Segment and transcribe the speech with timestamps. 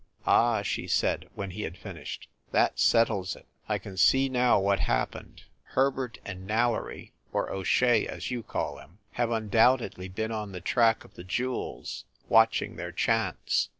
[0.25, 3.45] "Ah," she said when he had finished, "that settles it.
[3.69, 5.43] I can see now what happened.
[5.77, 10.59] Herbert and Nailery, or O Shea, as you call him, have undoubtedly been on the
[10.59, 13.69] track of the jewels, watching their chance.